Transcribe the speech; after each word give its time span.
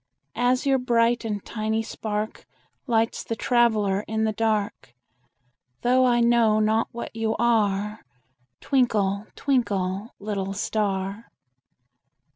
As 0.41 0.65
your 0.65 0.79
bright 0.79 1.23
and 1.25 1.45
tiny 1.45 1.83
spark 1.83 2.47
Lights 2.87 3.23
the 3.23 3.35
traveler 3.35 4.01
in 4.07 4.23
the 4.23 4.31
dark, 4.33 4.95
Though 5.81 6.07
I 6.07 6.21
know 6.21 6.59
not 6.59 6.87
what 6.91 7.15
you 7.15 7.35
are, 7.37 8.03
Twinkle, 8.61 9.27
twinkle, 9.35 10.15
little 10.19 10.53
star! 10.53 11.29